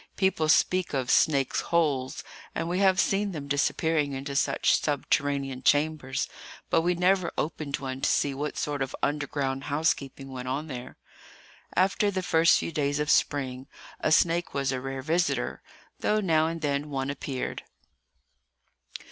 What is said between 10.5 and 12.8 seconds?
there. After the first few